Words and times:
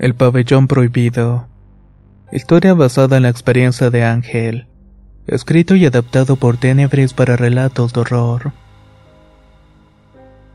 El 0.00 0.14
pabellón 0.14 0.66
prohibido. 0.66 1.46
Historia 2.32 2.72
basada 2.72 3.18
en 3.18 3.24
la 3.24 3.28
experiencia 3.28 3.90
de 3.90 4.02
Ángel. 4.02 4.66
Escrito 5.26 5.76
y 5.76 5.84
adaptado 5.84 6.36
por 6.36 6.56
Tenebris 6.56 7.12
para 7.12 7.36
relatos 7.36 7.92
de 7.92 8.00
horror. 8.00 8.52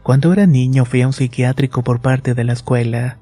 Cuando 0.01 0.33
era 0.33 0.47
niño 0.47 0.83
fui 0.83 1.03
a 1.03 1.07
un 1.07 1.13
psiquiátrico 1.13 1.83
por 1.83 2.01
parte 2.01 2.33
de 2.33 2.43
la 2.43 2.53
escuela. 2.53 3.19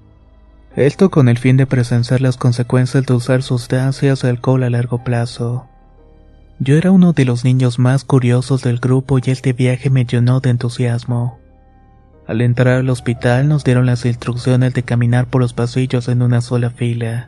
Esto 0.77 1.11
con 1.11 1.27
el 1.27 1.38
fin 1.38 1.57
de 1.57 1.67
presenciar 1.67 2.21
las 2.21 2.38
consecuencias 2.38 3.05
de 3.05 3.13
usar 3.16 3.44
sustancias 3.44 4.23
y 4.23 4.27
alcohol 4.27 4.63
a 4.63 4.69
largo 4.69 5.03
plazo. 5.03 5.67
Yo 6.57 6.77
era 6.77 6.91
uno 6.91 7.11
de 7.11 7.25
los 7.25 7.44
niños 7.44 7.79
más 7.79 8.05
curiosos 8.05 8.61
del 8.61 8.79
grupo 8.79 9.19
y 9.19 9.23
este 9.29 9.51
viaje 9.51 9.89
me 9.89 10.05
llenó 10.05 10.39
de 10.39 10.51
entusiasmo. 10.51 11.42
Al 12.25 12.39
entrar 12.39 12.75
al 12.79 12.89
hospital 12.89 13.49
nos 13.49 13.63
dieron 13.63 13.85
las 13.85 14.05
instrucciones 14.05 14.73
de 14.73 14.83
caminar 14.83 15.27
por 15.27 15.41
los 15.41 15.53
pasillos 15.53 16.07
en 16.07 16.21
una 16.21 16.39
sola 16.39 16.69
fila. 16.69 17.27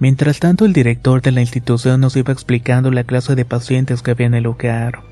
Mientras 0.00 0.40
tanto 0.40 0.64
el 0.64 0.72
director 0.72 1.22
de 1.22 1.30
la 1.30 1.42
institución 1.42 2.00
nos 2.00 2.16
iba 2.16 2.32
explicando 2.32 2.90
la 2.90 3.04
clase 3.04 3.36
de 3.36 3.44
pacientes 3.44 4.02
que 4.02 4.10
había 4.10 4.26
en 4.26 4.34
el 4.34 4.44
lugar. 4.44 5.02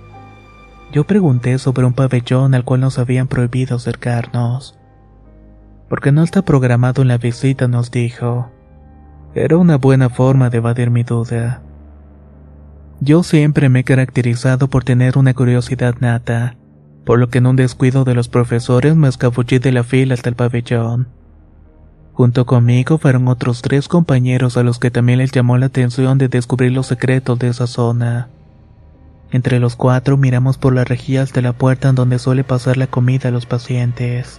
Yo 0.93 1.05
pregunté 1.05 1.59
sobre 1.59 1.87
un 1.87 1.93
pabellón 1.93 2.55
al 2.55 2.65
cual 2.65 2.81
nos 2.81 2.99
habían 2.99 3.29
prohibido 3.29 3.77
acercarnos. 3.77 4.77
Porque 5.89 6.11
no 6.11 6.23
está 6.23 6.43
programado 6.43 7.03
en 7.03 7.09
la 7.09 7.19
visita, 7.19 7.69
nos 7.69 7.91
dijo. 7.91 8.51
Era 9.35 9.59
una 9.59 9.77
buena 9.77 10.09
forma 10.09 10.51
de 10.51 10.59
evadir 10.59 10.91
mi 10.91 11.05
duda. 11.05 11.63
Yo 13.01 13.23
siempre 13.23 13.69
me 13.69 13.81
he 13.81 13.85
caracterizado 13.85 14.69
por 14.69 14.83
tener 14.83 15.19
una 15.19 15.35
curiosidad 15.35 15.95
nata 16.01 16.57
por 17.09 17.19
lo 17.19 17.31
que 17.31 17.39
en 17.39 17.47
un 17.47 17.57
descuido 17.57 18.05
de 18.05 18.15
los 18.15 18.29
profesores 18.29 18.95
me 18.95 19.09
escabullí 19.09 19.59
de 19.59 19.73
la 19.73 19.83
fila 19.83 20.13
hasta 20.13 20.29
el 20.29 20.37
pabellón. 20.37 21.09
Junto 22.13 22.45
conmigo 22.45 22.99
fueron 22.99 23.29
otros 23.29 23.63
tres 23.63 23.89
compañeros 23.89 24.59
a 24.59 24.63
los 24.63 24.79
que 24.79 24.91
también 24.91 25.21
les 25.21 25.33
llamó 25.33 25.57
la 25.57 25.65
atención 25.65 26.19
de 26.19 26.29
descubrir 26.29 26.73
los 26.73 26.87
secretos 26.87 27.39
de 27.39 27.49
esa 27.49 27.67
zona. 27.67 28.29
Entre 29.31 29.59
los 29.59 29.75
cuatro 29.75 30.19
miramos 30.19 30.59
por 30.59 30.75
las 30.75 30.87
rejillas 30.87 31.33
de 31.33 31.41
la 31.41 31.55
puerta 31.55 31.89
en 31.89 31.95
donde 31.95 32.19
suele 32.19 32.45
pasar 32.45 32.77
la 32.77 32.89
comida 32.89 33.31
a 33.31 33.33
los 33.33 33.47
pacientes. 33.47 34.39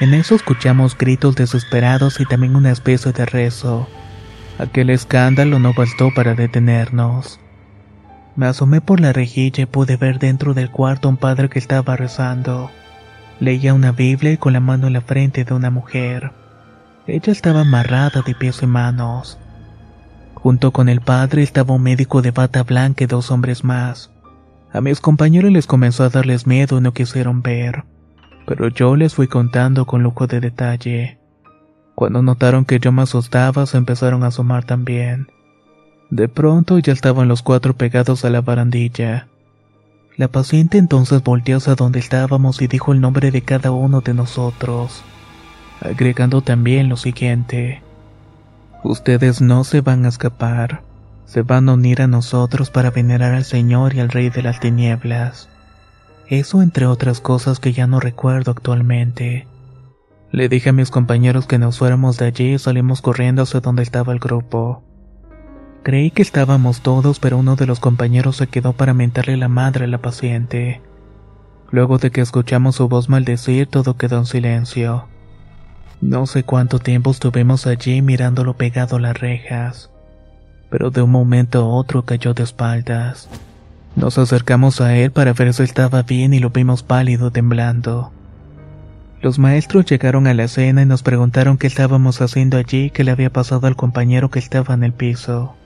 En 0.00 0.14
eso 0.14 0.34
escuchamos 0.34 0.98
gritos 0.98 1.36
desesperados 1.36 2.18
y 2.18 2.24
también 2.24 2.56
una 2.56 2.72
especie 2.72 3.12
de 3.12 3.24
rezo. 3.24 3.86
Aquel 4.58 4.90
escándalo 4.90 5.60
no 5.60 5.74
bastó 5.74 6.12
para 6.12 6.34
detenernos. 6.34 7.38
Me 8.38 8.46
asomé 8.46 8.80
por 8.80 9.00
la 9.00 9.12
rejilla 9.12 9.64
y 9.64 9.66
pude 9.66 9.96
ver 9.96 10.20
dentro 10.20 10.54
del 10.54 10.70
cuarto 10.70 11.08
a 11.08 11.10
un 11.10 11.16
padre 11.16 11.48
que 11.48 11.58
estaba 11.58 11.96
rezando. 11.96 12.70
Leía 13.40 13.74
una 13.74 13.90
Biblia 13.90 14.30
y 14.30 14.36
con 14.36 14.52
la 14.52 14.60
mano 14.60 14.86
en 14.86 14.92
la 14.92 15.00
frente 15.00 15.42
de 15.44 15.54
una 15.54 15.70
mujer. 15.70 16.30
Ella 17.08 17.32
estaba 17.32 17.62
amarrada 17.62 18.22
de 18.24 18.36
pies 18.36 18.62
y 18.62 18.66
manos. 18.68 19.40
Junto 20.34 20.70
con 20.70 20.88
el 20.88 21.00
padre 21.00 21.42
estaba 21.42 21.74
un 21.74 21.82
médico 21.82 22.22
de 22.22 22.30
bata 22.30 22.62
blanca 22.62 23.02
y 23.02 23.06
dos 23.08 23.32
hombres 23.32 23.64
más. 23.64 24.12
A 24.72 24.80
mis 24.80 25.00
compañeros 25.00 25.50
les 25.50 25.66
comenzó 25.66 26.04
a 26.04 26.08
darles 26.08 26.46
miedo 26.46 26.78
y 26.78 26.80
no 26.80 26.92
quisieron 26.92 27.42
ver, 27.42 27.82
pero 28.46 28.68
yo 28.68 28.94
les 28.94 29.16
fui 29.16 29.26
contando 29.26 29.84
con 29.84 30.04
lujo 30.04 30.28
de 30.28 30.38
detalle. 30.38 31.18
Cuando 31.96 32.22
notaron 32.22 32.64
que 32.64 32.78
yo 32.78 32.92
me 32.92 33.02
asustaba, 33.02 33.66
se 33.66 33.78
empezaron 33.78 34.22
a 34.22 34.28
asomar 34.28 34.62
también. 34.62 35.26
De 36.10 36.28
pronto 36.28 36.78
ya 36.78 36.92
estaban 36.92 37.28
los 37.28 37.42
cuatro 37.42 37.74
pegados 37.74 38.24
a 38.24 38.30
la 38.30 38.40
barandilla. 38.40 39.28
La 40.16 40.28
paciente 40.28 40.78
entonces 40.78 41.22
volteó 41.22 41.58
hacia 41.58 41.74
donde 41.74 42.00
estábamos 42.00 42.60
y 42.62 42.66
dijo 42.66 42.92
el 42.92 43.00
nombre 43.00 43.30
de 43.30 43.42
cada 43.42 43.70
uno 43.70 44.00
de 44.00 44.14
nosotros, 44.14 45.04
agregando 45.80 46.40
también 46.40 46.88
lo 46.88 46.96
siguiente. 46.96 47.82
Ustedes 48.82 49.40
no 49.40 49.64
se 49.64 49.80
van 49.80 50.06
a 50.06 50.08
escapar, 50.08 50.82
se 51.26 51.42
van 51.42 51.68
a 51.68 51.74
unir 51.74 52.00
a 52.00 52.06
nosotros 52.06 52.70
para 52.70 52.90
venerar 52.90 53.34
al 53.34 53.44
Señor 53.44 53.94
y 53.94 54.00
al 54.00 54.08
Rey 54.08 54.30
de 54.30 54.42
las 54.42 54.60
Tinieblas. 54.60 55.48
Eso 56.26 56.62
entre 56.62 56.86
otras 56.86 57.20
cosas 57.20 57.60
que 57.60 57.72
ya 57.72 57.86
no 57.86 58.00
recuerdo 58.00 58.50
actualmente. 58.50 59.46
Le 60.32 60.48
dije 60.48 60.70
a 60.70 60.72
mis 60.72 60.90
compañeros 60.90 61.46
que 61.46 61.58
nos 61.58 61.78
fuéramos 61.78 62.16
de 62.16 62.26
allí 62.26 62.54
y 62.54 62.58
salimos 62.58 63.02
corriendo 63.02 63.42
hacia 63.42 63.60
donde 63.60 63.82
estaba 63.82 64.12
el 64.12 64.18
grupo. 64.18 64.82
Creí 65.82 66.10
que 66.10 66.22
estábamos 66.22 66.80
todos, 66.80 67.18
pero 67.18 67.38
uno 67.38 67.56
de 67.56 67.66
los 67.66 67.80
compañeros 67.80 68.36
se 68.36 68.46
quedó 68.46 68.72
para 68.72 68.94
mentarle 68.94 69.36
la 69.36 69.48
madre 69.48 69.84
a 69.84 69.88
la 69.88 69.98
paciente. 69.98 70.82
Luego 71.70 71.98
de 71.98 72.10
que 72.10 72.20
escuchamos 72.20 72.76
su 72.76 72.88
voz 72.88 73.08
maldecir, 73.08 73.66
todo 73.66 73.96
quedó 73.96 74.18
en 74.18 74.26
silencio. 74.26 75.06
No 76.00 76.26
sé 76.26 76.44
cuánto 76.44 76.78
tiempo 76.78 77.10
estuvimos 77.10 77.66
allí 77.66 78.02
mirándolo 78.02 78.54
pegado 78.54 78.96
a 78.96 79.00
las 79.00 79.18
rejas, 79.18 79.90
pero 80.70 80.90
de 80.90 81.02
un 81.02 81.10
momento 81.10 81.60
a 81.60 81.66
otro 81.66 82.04
cayó 82.04 82.34
de 82.34 82.44
espaldas. 82.44 83.28
Nos 83.96 84.16
acercamos 84.16 84.80
a 84.80 84.94
él 84.96 85.10
para 85.10 85.32
ver 85.32 85.52
si 85.52 85.64
estaba 85.64 86.02
bien 86.02 86.32
y 86.32 86.38
lo 86.38 86.50
vimos 86.50 86.82
pálido 86.82 87.30
temblando. 87.30 88.12
Los 89.20 89.40
maestros 89.40 89.86
llegaron 89.86 90.28
a 90.28 90.34
la 90.34 90.44
escena 90.44 90.82
y 90.82 90.86
nos 90.86 91.02
preguntaron 91.02 91.58
qué 91.58 91.66
estábamos 91.66 92.20
haciendo 92.20 92.56
allí 92.56 92.90
qué 92.90 93.02
le 93.02 93.10
había 93.10 93.30
pasado 93.30 93.66
al 93.66 93.74
compañero 93.74 94.30
que 94.30 94.38
estaba 94.38 94.74
en 94.74 94.84
el 94.84 94.92
piso. 94.92 95.56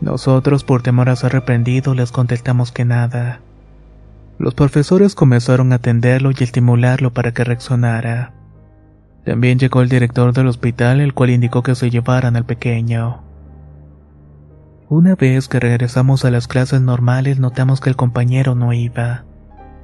Nosotros, 0.00 0.64
por 0.64 0.82
temor 0.82 1.08
a 1.08 1.16
ser 1.16 1.32
reprendidos, 1.32 1.96
les 1.96 2.12
contestamos 2.12 2.72
que 2.72 2.84
nada. 2.84 3.40
Los 4.38 4.54
profesores 4.54 5.14
comenzaron 5.14 5.72
a 5.72 5.76
atenderlo 5.76 6.30
y 6.30 6.44
estimularlo 6.44 7.12
para 7.12 7.32
que 7.32 7.42
reaccionara. 7.42 8.32
También 9.24 9.58
llegó 9.58 9.82
el 9.82 9.88
director 9.88 10.32
del 10.32 10.46
hospital, 10.46 11.00
el 11.00 11.12
cual 11.12 11.30
indicó 11.30 11.62
que 11.62 11.74
se 11.74 11.90
llevaran 11.90 12.36
al 12.36 12.46
pequeño. 12.46 13.24
Una 14.88 15.16
vez 15.16 15.48
que 15.48 15.60
regresamos 15.60 16.24
a 16.24 16.30
las 16.30 16.46
clases 16.46 16.80
normales, 16.80 17.38
notamos 17.38 17.80
que 17.80 17.90
el 17.90 17.96
compañero 17.96 18.54
no 18.54 18.72
iba, 18.72 19.24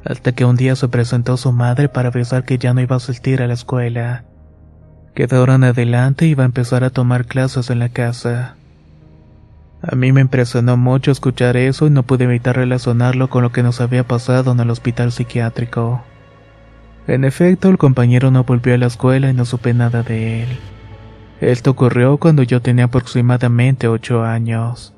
hasta 0.05 0.33
que 0.33 0.45
un 0.45 0.57
día 0.57 0.77
se 0.77 0.89
presentó 0.89 1.37
su 1.37 1.53
madre 1.53 1.89
para 1.89 2.09
avisar 2.09 2.45
que 2.45 2.57
ya 2.57 2.73
no 2.73 2.81
iba 2.81 2.95
a 2.95 2.99
asistir 2.99 3.43
a 3.43 3.47
la 3.47 3.53
escuela, 3.53 4.25
que 5.15 5.27
de 5.27 5.37
ahora 5.37 5.57
en 5.57 5.65
adelante 5.65 6.27
iba 6.27 6.45
a 6.45 6.47
empezar 6.47 6.85
a 6.85 6.91
tomar 6.91 7.27
clases 7.27 7.69
en 7.69 7.81
la 7.81 7.91
casa. 7.91 8.57
A 9.87 9.97
mí 9.97 10.13
me 10.13 10.23
impresionó 10.23 10.79
mucho 10.79 11.11
escuchar 11.11 11.59
eso 11.59 11.87
y 11.87 11.91
no 11.91 12.05
pude 12.05 12.25
evitar 12.25 12.57
relacionarlo 12.57 13.29
con 13.29 13.43
lo 13.43 13.53
que 13.53 13.63
nos 13.63 13.83
había 13.83 14.07
pasado 14.07 14.53
en 14.53 14.61
el 14.61 14.71
hospital 14.71 15.13
psiquiátrico. 15.13 16.03
En 17.07 17.25
efecto, 17.25 17.69
el 17.69 17.77
compañero 17.77 18.31
no 18.31 18.45
volvió 18.45 18.75
a 18.75 18.79
la 18.79 18.87
escuela 18.87 19.29
y 19.29 19.35
no 19.35 19.45
supe 19.45 19.75
nada 19.75 20.03
de 20.03 20.45
él. 20.45 20.49
Esto 21.41 21.73
ocurrió 21.73 22.17
cuando 22.17 22.43
yo 22.43 22.63
tenía 22.63 22.87
aproximadamente 22.87 23.87
ocho 23.87 24.25
años. 24.25 24.95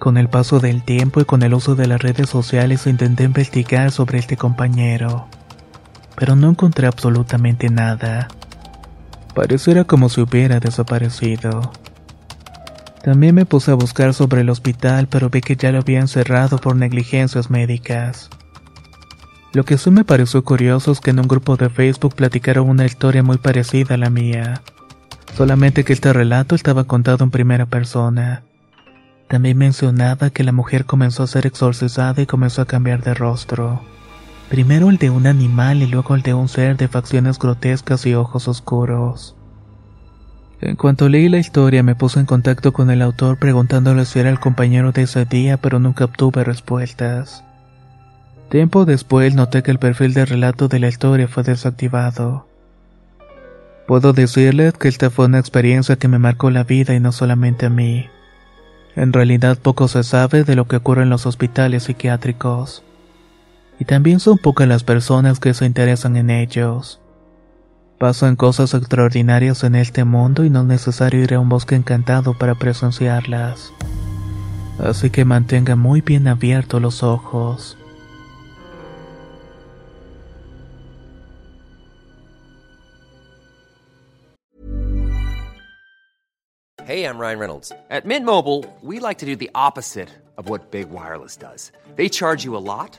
Con 0.00 0.16
el 0.16 0.28
paso 0.28 0.58
del 0.58 0.82
tiempo 0.82 1.20
y 1.20 1.24
con 1.24 1.44
el 1.44 1.54
uso 1.54 1.76
de 1.76 1.86
las 1.86 2.02
redes 2.02 2.28
sociales 2.28 2.88
intenté 2.88 3.22
investigar 3.22 3.92
sobre 3.92 4.18
este 4.18 4.36
compañero, 4.36 5.28
pero 6.16 6.34
no 6.34 6.48
encontré 6.48 6.88
absolutamente 6.88 7.68
nada. 7.68 8.26
Pareciera 9.36 9.84
como 9.84 10.08
si 10.08 10.20
hubiera 10.20 10.58
desaparecido. 10.58 11.70
También 13.02 13.34
me 13.34 13.46
puse 13.46 13.72
a 13.72 13.74
buscar 13.74 14.14
sobre 14.14 14.42
el 14.42 14.50
hospital, 14.50 15.08
pero 15.08 15.28
vi 15.28 15.40
que 15.40 15.56
ya 15.56 15.72
lo 15.72 15.80
habían 15.80 16.06
cerrado 16.06 16.58
por 16.58 16.76
negligencias 16.76 17.50
médicas. 17.50 18.30
Lo 19.52 19.64
que 19.64 19.76
sí 19.76 19.90
me 19.90 20.04
pareció 20.04 20.44
curioso 20.44 20.92
es 20.92 21.00
que 21.00 21.10
en 21.10 21.18
un 21.18 21.26
grupo 21.26 21.56
de 21.56 21.68
Facebook 21.68 22.14
platicaron 22.14 22.68
una 22.68 22.86
historia 22.86 23.22
muy 23.22 23.38
parecida 23.38 23.96
a 23.96 23.98
la 23.98 24.08
mía, 24.08 24.62
solamente 25.36 25.84
que 25.84 25.92
este 25.92 26.12
relato 26.12 26.54
estaba 26.54 26.84
contado 26.84 27.24
en 27.24 27.30
primera 27.30 27.66
persona. 27.66 28.44
También 29.28 29.58
mencionaba 29.58 30.30
que 30.30 30.44
la 30.44 30.52
mujer 30.52 30.84
comenzó 30.84 31.24
a 31.24 31.26
ser 31.26 31.46
exorcizada 31.46 32.22
y 32.22 32.26
comenzó 32.26 32.62
a 32.62 32.66
cambiar 32.66 33.02
de 33.02 33.14
rostro. 33.14 33.82
Primero 34.48 34.90
el 34.90 34.98
de 34.98 35.10
un 35.10 35.26
animal 35.26 35.82
y 35.82 35.86
luego 35.86 36.14
el 36.14 36.22
de 36.22 36.34
un 36.34 36.48
ser 36.48 36.76
de 36.76 36.86
facciones 36.86 37.38
grotescas 37.38 38.06
y 38.06 38.14
ojos 38.14 38.46
oscuros. 38.46 39.34
En 40.62 40.76
cuanto 40.76 41.08
leí 41.08 41.28
la 41.28 41.38
historia 41.38 41.82
me 41.82 41.96
puse 41.96 42.20
en 42.20 42.26
contacto 42.26 42.72
con 42.72 42.88
el 42.92 43.02
autor 43.02 43.36
preguntándole 43.36 44.04
si 44.04 44.20
era 44.20 44.30
el 44.30 44.38
compañero 44.38 44.92
de 44.92 45.02
ese 45.02 45.24
día 45.24 45.56
pero 45.56 45.80
nunca 45.80 46.04
obtuve 46.04 46.44
respuestas. 46.44 47.42
Tiempo 48.48 48.84
después 48.84 49.34
noté 49.34 49.64
que 49.64 49.72
el 49.72 49.80
perfil 49.80 50.14
de 50.14 50.24
relato 50.24 50.68
de 50.68 50.78
la 50.78 50.86
historia 50.86 51.26
fue 51.26 51.42
desactivado. 51.42 52.46
Puedo 53.88 54.12
decirle 54.12 54.72
que 54.78 54.86
esta 54.86 55.10
fue 55.10 55.26
una 55.26 55.40
experiencia 55.40 55.96
que 55.96 56.06
me 56.06 56.20
marcó 56.20 56.48
la 56.50 56.62
vida 56.62 56.94
y 56.94 57.00
no 57.00 57.10
solamente 57.10 57.66
a 57.66 57.70
mí. 57.70 58.06
En 58.94 59.12
realidad 59.12 59.58
poco 59.58 59.88
se 59.88 60.04
sabe 60.04 60.44
de 60.44 60.54
lo 60.54 60.68
que 60.68 60.76
ocurre 60.76 61.02
en 61.02 61.10
los 61.10 61.26
hospitales 61.26 61.84
psiquiátricos. 61.84 62.84
Y 63.80 63.84
también 63.84 64.20
son 64.20 64.38
pocas 64.38 64.68
las 64.68 64.84
personas 64.84 65.40
que 65.40 65.54
se 65.54 65.66
interesan 65.66 66.16
en 66.16 66.30
ellos. 66.30 67.01
Pasan 68.02 68.34
cosas 68.34 68.74
extraordinarias 68.74 69.62
en 69.62 69.76
este 69.76 70.02
mundo 70.02 70.44
y 70.44 70.50
no 70.50 70.62
es 70.62 70.66
necesario 70.66 71.22
ir 71.22 71.34
a 71.34 71.38
un 71.38 71.48
bosque 71.48 71.76
encantado 71.76 72.36
para 72.36 72.56
presenciarlas. 72.56 73.72
Así 74.80 75.08
que 75.10 75.24
mantenga 75.24 75.76
muy 75.76 76.00
bien 76.00 76.26
abiertos 76.26 76.82
los 76.82 77.04
ojos. 77.04 77.78
Hey, 86.84 87.04
I'm 87.04 87.20
Ryan 87.20 87.38
Reynolds. 87.38 87.72
At 87.88 88.04
Mint 88.04 88.26
Mobile, 88.26 88.64
we 88.82 88.98
like 88.98 89.18
to 89.20 89.26
do 89.26 89.36
the 89.36 89.50
opposite 89.54 90.08
of 90.36 90.48
what 90.48 90.72
Big 90.72 90.90
Wireless 90.90 91.36
does. 91.36 91.70
They 91.94 92.08
charge 92.08 92.44
you 92.44 92.56
a 92.56 92.58
lot, 92.58 92.98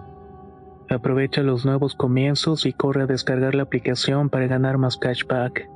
Aprovecha 0.91 1.41
los 1.41 1.65
nuevos 1.65 1.95
comienzos 1.95 2.65
y 2.65 2.73
corre 2.73 3.03
a 3.03 3.05
descargar 3.05 3.55
la 3.55 3.63
aplicación 3.63 4.29
para 4.29 4.47
ganar 4.47 4.77
más 4.77 4.97
cashback. 4.97 5.69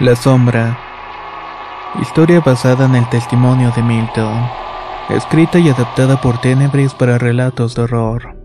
La 0.00 0.16
sombra. 0.16 0.78
Historia 2.00 2.40
basada 2.40 2.86
en 2.86 2.94
el 2.94 3.08
testimonio 3.10 3.70
de 3.76 3.82
Milton. 3.82 4.48
Escrita 5.10 5.58
y 5.58 5.68
adaptada 5.68 6.18
por 6.22 6.40
Tenebris 6.40 6.94
para 6.94 7.18
relatos 7.18 7.74
de 7.74 7.82
horror. 7.82 8.43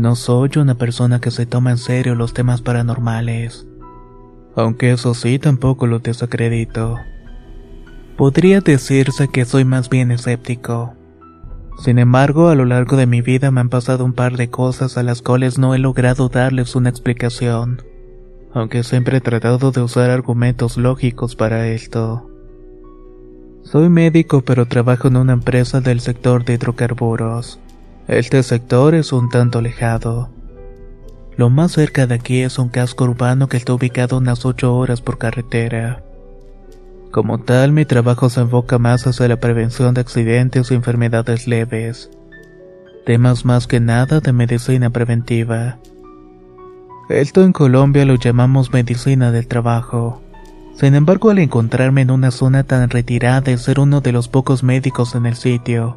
No 0.00 0.16
soy 0.16 0.48
una 0.56 0.76
persona 0.76 1.20
que 1.20 1.30
se 1.30 1.44
toma 1.44 1.72
en 1.72 1.76
serio 1.76 2.14
los 2.14 2.32
temas 2.32 2.62
paranormales. 2.62 3.66
Aunque 4.56 4.92
eso 4.92 5.12
sí, 5.12 5.38
tampoco 5.38 5.86
lo 5.86 5.98
desacredito. 5.98 6.96
Podría 8.16 8.62
decirse 8.62 9.28
que 9.28 9.44
soy 9.44 9.66
más 9.66 9.90
bien 9.90 10.10
escéptico. 10.10 10.94
Sin 11.84 11.98
embargo, 11.98 12.48
a 12.48 12.54
lo 12.54 12.64
largo 12.64 12.96
de 12.96 13.04
mi 13.04 13.20
vida 13.20 13.50
me 13.50 13.60
han 13.60 13.68
pasado 13.68 14.06
un 14.06 14.14
par 14.14 14.38
de 14.38 14.48
cosas 14.48 14.96
a 14.96 15.02
las 15.02 15.20
cuales 15.20 15.58
no 15.58 15.74
he 15.74 15.78
logrado 15.78 16.30
darles 16.30 16.74
una 16.76 16.88
explicación, 16.88 17.82
aunque 18.54 18.84
siempre 18.84 19.18
he 19.18 19.20
tratado 19.20 19.70
de 19.70 19.82
usar 19.82 20.08
argumentos 20.08 20.78
lógicos 20.78 21.36
para 21.36 21.68
esto. 21.68 22.26
Soy 23.64 23.90
médico 23.90 24.40
pero 24.40 24.64
trabajo 24.64 25.08
en 25.08 25.18
una 25.18 25.34
empresa 25.34 25.82
del 25.82 26.00
sector 26.00 26.46
de 26.46 26.54
hidrocarburos. 26.54 27.60
Este 28.10 28.42
sector 28.42 28.96
es 28.96 29.12
un 29.12 29.28
tanto 29.28 29.60
alejado. 29.60 30.30
Lo 31.36 31.48
más 31.48 31.70
cerca 31.70 32.08
de 32.08 32.16
aquí 32.16 32.40
es 32.40 32.58
un 32.58 32.68
casco 32.68 33.04
urbano 33.04 33.48
que 33.48 33.56
está 33.56 33.72
ubicado 33.72 34.18
unas 34.18 34.44
8 34.44 34.74
horas 34.74 35.00
por 35.00 35.16
carretera. 35.16 36.02
Como 37.12 37.38
tal, 37.38 37.70
mi 37.70 37.84
trabajo 37.84 38.28
se 38.28 38.40
enfoca 38.40 38.80
más 38.80 39.06
hacia 39.06 39.28
la 39.28 39.36
prevención 39.36 39.94
de 39.94 40.00
accidentes 40.00 40.72
y 40.72 40.74
enfermedades 40.74 41.46
leves. 41.46 42.10
Temas 43.06 43.44
más 43.44 43.68
que 43.68 43.78
nada 43.78 44.18
de 44.18 44.32
medicina 44.32 44.90
preventiva. 44.90 45.78
Esto 47.10 47.44
en 47.44 47.52
Colombia 47.52 48.04
lo 48.06 48.16
llamamos 48.16 48.72
medicina 48.72 49.30
del 49.30 49.46
trabajo. 49.46 50.20
Sin 50.74 50.96
embargo, 50.96 51.30
al 51.30 51.38
encontrarme 51.38 52.00
en 52.00 52.10
una 52.10 52.32
zona 52.32 52.64
tan 52.64 52.90
retirada 52.90 53.52
y 53.52 53.56
ser 53.56 53.78
uno 53.78 54.00
de 54.00 54.10
los 54.10 54.26
pocos 54.26 54.64
médicos 54.64 55.14
en 55.14 55.26
el 55.26 55.36
sitio, 55.36 55.96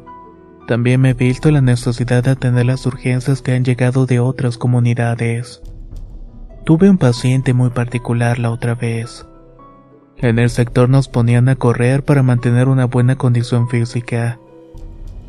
También 0.66 1.00
me 1.02 1.10
he 1.10 1.14
visto 1.14 1.50
la 1.50 1.60
necesidad 1.60 2.24
de 2.24 2.30
atender 2.30 2.64
las 2.64 2.86
urgencias 2.86 3.42
que 3.42 3.52
han 3.52 3.64
llegado 3.64 4.06
de 4.06 4.20
otras 4.20 4.56
comunidades. 4.56 5.62
Tuve 6.64 6.88
un 6.88 6.96
paciente 6.96 7.52
muy 7.52 7.68
particular 7.70 8.38
la 8.38 8.50
otra 8.50 8.74
vez. 8.74 9.26
En 10.16 10.38
el 10.38 10.48
sector 10.48 10.88
nos 10.88 11.08
ponían 11.08 11.50
a 11.50 11.56
correr 11.56 12.02
para 12.02 12.22
mantener 12.22 12.68
una 12.68 12.86
buena 12.86 13.16
condición 13.16 13.68
física. 13.68 14.38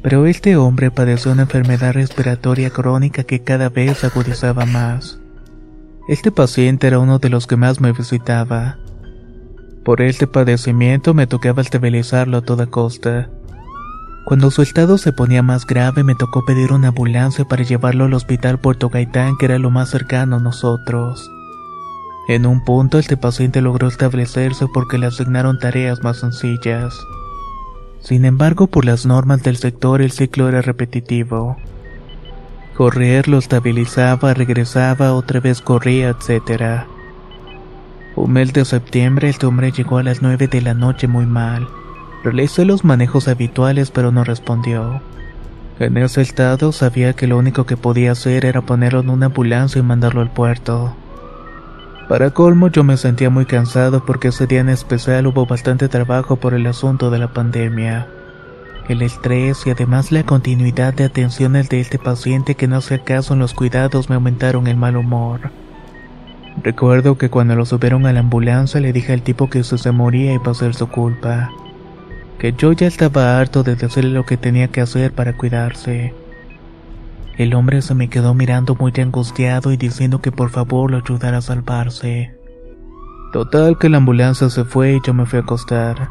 Pero 0.01 0.25
este 0.25 0.55
hombre 0.55 0.91
padeció 0.91 1.33
una 1.33 1.41
enfermedad 1.41 1.93
respiratoria 1.93 2.69
crónica 2.69 3.23
que 3.23 3.41
cada 3.41 3.67
vez 3.67 4.05
agudizaba 4.05 4.65
más. 4.65 5.19
Este 6.07 6.31
paciente 6.31 6.87
era 6.87 6.99
uno 6.99 7.19
de 7.19 7.29
los 7.29 7.47
que 7.47 7.57
más 7.57 7.81
me 7.81 7.91
visitaba. 7.91 8.77
Por 9.83 10.01
este 10.01 10.27
padecimiento 10.27 11.13
me 11.13 11.27
tocaba 11.27 11.61
estabilizarlo 11.61 12.37
a 12.37 12.41
toda 12.41 12.67
costa. 12.67 13.29
Cuando 14.25 14.49
su 14.49 14.63
estado 14.63 14.97
se 14.97 15.13
ponía 15.13 15.43
más 15.43 15.67
grave 15.67 16.03
me 16.03 16.15
tocó 16.15 16.43
pedir 16.43 16.73
una 16.73 16.87
ambulancia 16.87 17.45
para 17.45 17.61
llevarlo 17.61 18.05
al 18.05 18.13
hospital 18.15 18.57
Puerto 18.57 18.89
Gaitán 18.89 19.37
que 19.37 19.45
era 19.45 19.59
lo 19.59 19.69
más 19.69 19.91
cercano 19.91 20.37
a 20.37 20.39
nosotros. 20.39 21.29
En 22.27 22.47
un 22.47 22.63
punto 22.63 22.97
este 22.97 23.17
paciente 23.17 23.61
logró 23.61 23.87
establecerse 23.87 24.65
porque 24.73 24.97
le 24.97 25.05
asignaron 25.05 25.59
tareas 25.59 26.01
más 26.01 26.17
sencillas. 26.17 26.99
Sin 27.99 28.25
embargo, 28.25 28.65
por 28.65 28.83
las 28.83 29.05
normas 29.05 29.43
del 29.43 29.57
sector 29.57 30.01
el 30.01 30.11
ciclo 30.11 30.49
era 30.49 30.63
repetitivo. 30.63 31.57
Correr 32.75 33.27
lo 33.27 33.37
estabilizaba, 33.37 34.33
regresaba, 34.33 35.13
otra 35.13 35.39
vez 35.39 35.61
corría, 35.61 36.09
etc. 36.09 36.85
Un 38.15 38.33
mes 38.33 38.53
de 38.53 38.65
septiembre 38.65 39.29
este 39.29 39.45
hombre 39.45 39.71
llegó 39.71 39.99
a 39.99 40.03
las 40.03 40.23
9 40.23 40.47
de 40.47 40.61
la 40.63 40.73
noche 40.73 41.07
muy 41.07 41.27
mal. 41.27 41.67
Realicé 42.25 42.65
los 42.65 42.83
manejos 42.83 43.27
habituales 43.27 43.91
pero 43.91 44.11
no 44.11 44.23
respondió. 44.23 44.99
En 45.77 45.95
ese 45.95 46.23
estado 46.23 46.71
sabía 46.71 47.13
que 47.13 47.27
lo 47.27 47.37
único 47.37 47.67
que 47.67 47.77
podía 47.77 48.13
hacer 48.13 48.45
era 48.45 48.63
ponerlo 48.63 49.01
en 49.01 49.11
una 49.11 49.27
ambulancia 49.27 49.77
y 49.77 49.83
mandarlo 49.83 50.21
al 50.21 50.31
puerto. 50.31 50.95
Para 52.09 52.31
colmo 52.31 52.69
yo 52.69 52.83
me 52.83 52.97
sentía 52.97 53.29
muy 53.29 53.45
cansado 53.45 54.03
porque 54.07 54.29
ese 54.29 54.47
día 54.47 54.61
en 54.61 54.69
especial 54.69 55.27
hubo 55.27 55.45
bastante 55.45 55.87
trabajo 55.87 56.37
por 56.37 56.55
el 56.55 56.65
asunto 56.65 57.11
de 57.11 57.19
la 57.19 57.31
pandemia. 57.31 58.07
El 58.89 59.03
estrés 59.03 59.67
y 59.67 59.69
además 59.69 60.11
la 60.11 60.23
continuidad 60.23 60.95
de 60.95 61.03
atenciones 61.03 61.69
de 61.69 61.79
este 61.79 61.99
paciente 61.99 62.55
que 62.55 62.67
no 62.67 62.77
hacía 62.77 63.03
caso 63.03 63.35
en 63.35 63.39
los 63.39 63.53
cuidados 63.53 64.09
me 64.09 64.15
aumentaron 64.15 64.65
el 64.65 64.77
mal 64.77 64.97
humor. 64.97 65.51
Recuerdo 66.63 67.19
que 67.19 67.29
cuando 67.29 67.55
lo 67.55 67.67
subieron 67.67 68.07
a 68.07 68.13
la 68.13 68.21
ambulancia 68.21 68.81
le 68.81 68.93
dije 68.93 69.13
al 69.13 69.21
tipo 69.21 69.47
que 69.47 69.63
si 69.63 69.77
se 69.77 69.91
moría 69.91 70.39
a 70.43 70.53
ser 70.55 70.73
su 70.73 70.87
culpa 70.87 71.51
que 72.39 72.53
yo 72.53 72.73
ya 72.73 72.87
estaba 72.87 73.39
harto 73.39 73.63
de 73.63 73.75
decirle 73.75 74.11
lo 74.11 74.25
que 74.25 74.37
tenía 74.37 74.67
que 74.67 74.81
hacer 74.81 75.13
para 75.13 75.37
cuidarse. 75.37 76.13
El 77.37 77.53
hombre 77.53 77.81
se 77.81 77.95
me 77.95 78.09
quedó 78.09 78.33
mirando 78.33 78.75
muy 78.75 78.93
angustiado 78.97 79.71
y 79.71 79.77
diciendo 79.77 80.21
que 80.21 80.31
por 80.31 80.49
favor 80.49 80.91
lo 80.91 80.97
ayudara 80.97 81.39
a 81.39 81.41
salvarse. 81.41 82.35
Total 83.33 83.77
que 83.77 83.89
la 83.89 83.97
ambulancia 83.97 84.49
se 84.49 84.63
fue 84.63 84.95
y 84.95 85.01
yo 85.05 85.13
me 85.13 85.25
fui 85.25 85.39
a 85.39 85.41
acostar. 85.41 86.09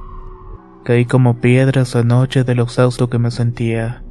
Caí 0.85 1.07
como 1.07 1.41
piedras 1.41 1.97
anoche 1.97 2.45
de 2.45 2.55
lo 2.55 2.65
exhausto 2.65 3.09
que 3.09 3.19
me 3.19 3.31
sentía. 3.31 4.03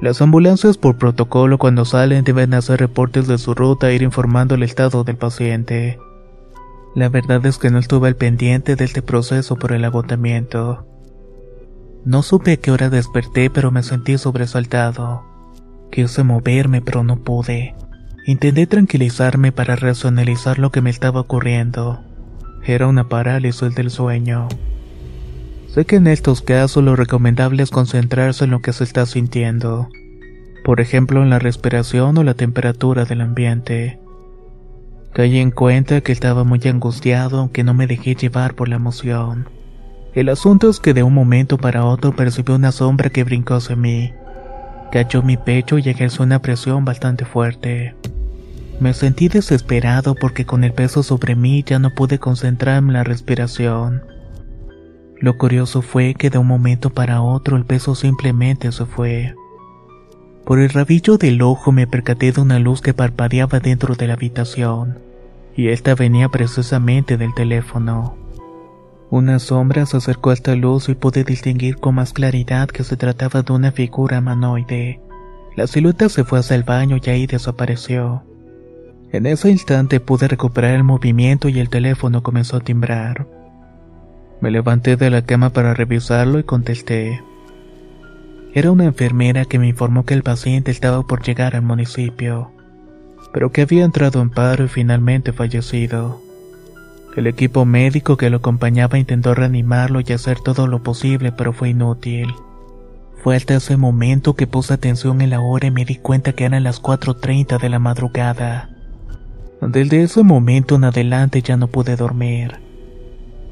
Las 0.00 0.20
ambulancias 0.20 0.78
por 0.78 0.98
protocolo 0.98 1.58
cuando 1.58 1.84
salen 1.84 2.24
deben 2.24 2.54
hacer 2.54 2.80
reportes 2.80 3.28
de 3.28 3.38
su 3.38 3.54
ruta 3.54 3.88
e 3.88 3.94
ir 3.94 4.02
informando 4.02 4.56
el 4.56 4.64
estado 4.64 5.04
del 5.04 5.16
paciente. 5.16 6.00
La 6.96 7.08
verdad 7.08 7.46
es 7.46 7.58
que 7.58 7.70
no 7.70 7.78
estuve 7.78 8.08
al 8.08 8.16
pendiente 8.16 8.74
de 8.74 8.84
este 8.84 9.00
proceso 9.00 9.54
por 9.54 9.70
el 9.70 9.84
agotamiento. 9.84 10.84
No 12.04 12.22
supe 12.22 12.52
a 12.52 12.56
qué 12.56 12.72
hora 12.72 12.90
desperté, 12.90 13.48
pero 13.48 13.70
me 13.70 13.84
sentí 13.84 14.18
sobresaltado. 14.18 15.22
Quise 15.92 16.24
moverme, 16.24 16.80
pero 16.82 17.04
no 17.04 17.18
pude. 17.18 17.76
Intenté 18.26 18.66
tranquilizarme 18.66 19.52
para 19.52 19.76
racionalizar 19.76 20.58
lo 20.58 20.72
que 20.72 20.80
me 20.80 20.90
estaba 20.90 21.20
ocurriendo. 21.20 22.00
Era 22.64 22.88
una 22.88 23.08
parálisis 23.08 23.74
del 23.74 23.90
sueño. 23.90 24.48
Sé 25.68 25.84
que 25.84 25.96
en 25.96 26.08
estos 26.08 26.42
casos 26.42 26.82
lo 26.82 26.96
recomendable 26.96 27.62
es 27.62 27.70
concentrarse 27.70 28.44
en 28.44 28.50
lo 28.50 28.62
que 28.62 28.72
se 28.72 28.82
está 28.84 29.06
sintiendo. 29.06 29.88
Por 30.64 30.80
ejemplo, 30.80 31.22
en 31.22 31.30
la 31.30 31.38
respiración 31.38 32.18
o 32.18 32.24
la 32.24 32.34
temperatura 32.34 33.04
del 33.04 33.20
ambiente. 33.20 34.00
Caí 35.12 35.38
en 35.38 35.50
cuenta 35.50 36.00
que 36.00 36.12
estaba 36.12 36.42
muy 36.42 36.60
angustiado 36.64 37.38
aunque 37.38 37.64
no 37.64 37.74
me 37.74 37.86
dejé 37.86 38.16
llevar 38.16 38.54
por 38.54 38.68
la 38.68 38.76
emoción. 38.76 39.46
El 40.14 40.28
asunto 40.28 40.68
es 40.68 40.78
que 40.78 40.92
de 40.92 41.02
un 41.02 41.14
momento 41.14 41.56
para 41.56 41.86
otro 41.86 42.14
percibí 42.14 42.52
una 42.52 42.70
sombra 42.70 43.08
que 43.08 43.24
brincó 43.24 43.54
hacia 43.54 43.76
mí. 43.76 44.12
Cayó 44.90 45.22
mi 45.22 45.38
pecho 45.38 45.78
y 45.78 45.88
ejerció 45.88 46.24
una 46.24 46.40
presión 46.40 46.84
bastante 46.84 47.24
fuerte. 47.24 47.94
Me 48.78 48.92
sentí 48.92 49.28
desesperado 49.28 50.14
porque 50.14 50.44
con 50.44 50.64
el 50.64 50.74
peso 50.74 51.02
sobre 51.02 51.34
mí 51.34 51.64
ya 51.66 51.78
no 51.78 51.94
pude 51.94 52.18
concentrarme 52.18 52.88
en 52.88 52.92
la 52.92 53.04
respiración. 53.04 54.02
Lo 55.18 55.38
curioso 55.38 55.80
fue 55.80 56.12
que 56.12 56.28
de 56.28 56.36
un 56.36 56.46
momento 56.46 56.90
para 56.90 57.22
otro 57.22 57.56
el 57.56 57.64
peso 57.64 57.94
simplemente 57.94 58.70
se 58.70 58.84
fue. 58.84 59.34
Por 60.44 60.58
el 60.58 60.68
rabillo 60.68 61.16
del 61.16 61.40
ojo 61.40 61.72
me 61.72 61.86
percaté 61.86 62.32
de 62.32 62.40
una 62.40 62.58
luz 62.58 62.82
que 62.82 62.92
parpadeaba 62.92 63.60
dentro 63.60 63.94
de 63.94 64.08
la 64.08 64.14
habitación, 64.14 64.98
y 65.56 65.68
esta 65.68 65.94
venía 65.94 66.28
precisamente 66.28 67.16
del 67.16 67.32
teléfono. 67.32 68.16
Una 69.12 69.38
sombra 69.40 69.84
se 69.84 69.98
acercó 69.98 70.30
a 70.30 70.32
esta 70.32 70.56
luz 70.56 70.88
y 70.88 70.94
pude 70.94 71.22
distinguir 71.22 71.76
con 71.76 71.96
más 71.96 72.14
claridad 72.14 72.70
que 72.70 72.82
se 72.82 72.96
trataba 72.96 73.42
de 73.42 73.52
una 73.52 73.70
figura 73.70 74.20
humanoide. 74.20 75.02
La 75.54 75.66
silueta 75.66 76.08
se 76.08 76.24
fue 76.24 76.38
hacia 76.38 76.56
el 76.56 76.62
baño 76.62 76.96
y 76.96 77.10
ahí 77.10 77.26
desapareció. 77.26 78.22
En 79.12 79.26
ese 79.26 79.50
instante 79.50 80.00
pude 80.00 80.28
recuperar 80.28 80.76
el 80.76 80.82
movimiento 80.82 81.50
y 81.50 81.60
el 81.60 81.68
teléfono 81.68 82.22
comenzó 82.22 82.56
a 82.56 82.60
timbrar. 82.60 83.26
Me 84.40 84.50
levanté 84.50 84.96
de 84.96 85.10
la 85.10 85.20
cama 85.20 85.50
para 85.50 85.74
revisarlo 85.74 86.38
y 86.38 86.44
contesté. 86.44 87.20
Era 88.54 88.70
una 88.70 88.84
enfermera 88.84 89.44
que 89.44 89.58
me 89.58 89.68
informó 89.68 90.06
que 90.06 90.14
el 90.14 90.22
paciente 90.22 90.70
estaba 90.70 91.02
por 91.02 91.22
llegar 91.22 91.54
al 91.54 91.60
municipio, 91.60 92.50
pero 93.34 93.52
que 93.52 93.60
había 93.60 93.84
entrado 93.84 94.22
en 94.22 94.30
paro 94.30 94.64
y 94.64 94.68
finalmente 94.68 95.34
fallecido. 95.34 96.31
El 97.16 97.26
equipo 97.26 97.66
médico 97.66 98.16
que 98.16 98.30
lo 98.30 98.38
acompañaba 98.38 98.98
intentó 98.98 99.34
reanimarlo 99.34 100.00
y 100.00 100.12
hacer 100.12 100.40
todo 100.40 100.66
lo 100.66 100.82
posible, 100.82 101.30
pero 101.30 101.52
fue 101.52 101.70
inútil. 101.70 102.32
Fue 103.22 103.36
hasta 103.36 103.54
ese 103.54 103.76
momento 103.76 104.34
que 104.34 104.46
puse 104.46 104.72
atención 104.72 105.20
en 105.20 105.30
la 105.30 105.40
hora 105.40 105.66
y 105.68 105.70
me 105.70 105.84
di 105.84 105.96
cuenta 105.96 106.32
que 106.32 106.44
eran 106.44 106.64
las 106.64 106.82
4.30 106.82 107.60
de 107.60 107.68
la 107.68 107.78
madrugada. 107.78 108.70
Desde 109.60 110.02
ese 110.02 110.22
momento 110.22 110.76
en 110.76 110.84
adelante 110.84 111.42
ya 111.42 111.56
no 111.56 111.68
pude 111.68 111.96
dormir. 111.96 112.58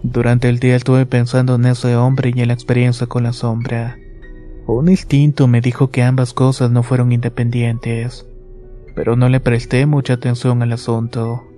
Durante 0.02 0.49
el 0.49 0.59
día 0.59 0.75
estuve 0.75 1.05
pensando 1.05 1.57
en 1.57 1.67
ese 1.67 1.95
hombre 1.97 2.33
y 2.35 2.40
en 2.40 2.49
la 2.49 2.55
experiencia 2.55 3.07
con 3.07 3.23
la 3.23 3.35
sombra. 3.35 3.99
Un 4.67 4.88
instinto 4.88 5.47
me 5.47 5.61
dijo 5.61 5.90
que 5.90 6.02
ambas 6.02 6.33
cosas 6.33 6.71
no 6.71 6.83
fueron 6.83 7.12
independientes, 7.12 8.26
pero 8.95 9.17
no 9.17 9.29
le 9.29 9.40
presté 9.40 9.85
mucha 9.85 10.14
atención 10.14 10.62
al 10.62 10.73
asunto. 10.73 11.50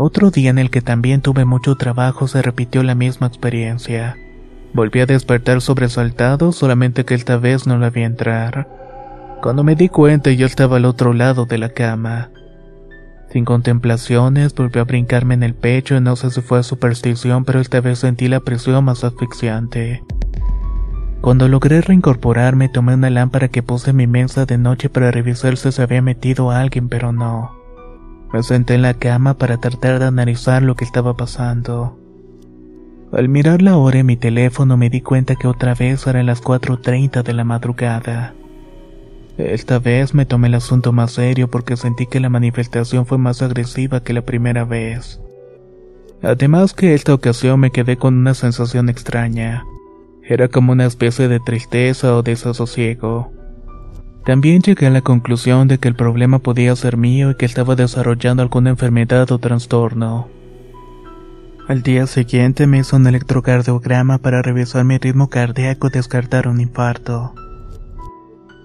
Otro 0.00 0.30
día 0.30 0.50
en 0.50 0.58
el 0.58 0.70
que 0.70 0.80
también 0.80 1.22
tuve 1.22 1.44
mucho 1.44 1.74
trabajo 1.74 2.28
se 2.28 2.40
repitió 2.40 2.84
la 2.84 2.94
misma 2.94 3.26
experiencia. 3.26 4.16
Volví 4.72 5.00
a 5.00 5.06
despertar 5.06 5.60
sobresaltado, 5.60 6.52
solamente 6.52 7.04
que 7.04 7.14
esta 7.14 7.36
vez 7.36 7.66
no 7.66 7.78
la 7.78 7.90
vi 7.90 8.02
entrar. 8.02 8.68
Cuando 9.42 9.64
me 9.64 9.74
di 9.74 9.88
cuenta 9.88 10.30
yo 10.30 10.46
estaba 10.46 10.76
al 10.76 10.84
otro 10.84 11.14
lado 11.14 11.46
de 11.46 11.58
la 11.58 11.70
cama. 11.70 12.30
Sin 13.32 13.44
contemplaciones, 13.44 14.54
volví 14.54 14.78
a 14.78 14.84
brincarme 14.84 15.34
en 15.34 15.42
el 15.42 15.54
pecho 15.54 15.96
y 15.96 16.00
no 16.00 16.14
sé 16.14 16.30
si 16.30 16.42
fue 16.42 16.62
superstición, 16.62 17.44
pero 17.44 17.58
esta 17.58 17.80
vez 17.80 17.98
sentí 17.98 18.28
la 18.28 18.38
presión 18.38 18.84
más 18.84 19.02
asfixiante. 19.02 20.04
Cuando 21.20 21.48
logré 21.48 21.80
reincorporarme, 21.80 22.68
tomé 22.68 22.94
una 22.94 23.10
lámpara 23.10 23.48
que 23.48 23.64
puse 23.64 23.90
en 23.90 23.96
mi 23.96 24.06
mesa 24.06 24.46
de 24.46 24.58
noche 24.58 24.90
para 24.90 25.10
revisar 25.10 25.56
si 25.56 25.72
se 25.72 25.82
había 25.82 26.02
metido 26.02 26.52
alguien, 26.52 26.88
pero 26.88 27.10
no. 27.10 27.57
Me 28.32 28.42
senté 28.42 28.74
en 28.74 28.82
la 28.82 28.94
cama 28.94 29.34
para 29.34 29.58
tratar 29.58 29.98
de 29.98 30.06
analizar 30.06 30.62
lo 30.62 30.74
que 30.74 30.84
estaba 30.84 31.16
pasando. 31.16 31.98
Al 33.10 33.28
mirar 33.28 33.62
la 33.62 33.78
hora 33.78 34.00
en 34.00 34.06
mi 34.06 34.16
teléfono 34.16 34.76
me 34.76 34.90
di 34.90 35.00
cuenta 35.00 35.34
que 35.34 35.48
otra 35.48 35.74
vez 35.74 36.06
eran 36.06 36.26
las 36.26 36.42
4.30 36.42 37.22
de 37.22 37.32
la 37.32 37.44
madrugada. 37.44 38.34
Esta 39.38 39.78
vez 39.78 40.14
me 40.14 40.26
tomé 40.26 40.48
el 40.48 40.54
asunto 40.54 40.92
más 40.92 41.12
serio 41.12 41.48
porque 41.48 41.76
sentí 41.76 42.06
que 42.06 42.20
la 42.20 42.28
manifestación 42.28 43.06
fue 43.06 43.16
más 43.16 43.40
agresiva 43.40 44.02
que 44.02 44.12
la 44.12 44.22
primera 44.22 44.64
vez. 44.64 45.20
Además 46.22 46.74
que 46.74 46.94
esta 46.94 47.14
ocasión 47.14 47.60
me 47.60 47.70
quedé 47.70 47.96
con 47.96 48.14
una 48.14 48.34
sensación 48.34 48.88
extraña. 48.88 49.64
Era 50.22 50.48
como 50.48 50.72
una 50.72 50.84
especie 50.84 51.28
de 51.28 51.40
tristeza 51.40 52.14
o 52.14 52.22
desasosiego. 52.22 53.32
También 54.28 54.60
llegué 54.60 54.86
a 54.86 54.90
la 54.90 55.00
conclusión 55.00 55.68
de 55.68 55.78
que 55.78 55.88
el 55.88 55.94
problema 55.94 56.38
podía 56.38 56.76
ser 56.76 56.98
mío 56.98 57.30
y 57.30 57.36
que 57.36 57.46
estaba 57.46 57.76
desarrollando 57.76 58.42
alguna 58.42 58.68
enfermedad 58.68 59.32
o 59.32 59.38
trastorno. 59.38 60.28
Al 61.66 61.82
día 61.82 62.06
siguiente 62.06 62.66
me 62.66 62.80
hizo 62.80 62.96
un 62.96 63.06
electrocardiograma 63.06 64.18
para 64.18 64.42
revisar 64.42 64.84
mi 64.84 64.98
ritmo 64.98 65.30
cardíaco 65.30 65.86
y 65.86 65.92
descartar 65.92 66.46
un 66.46 66.60
infarto. 66.60 67.32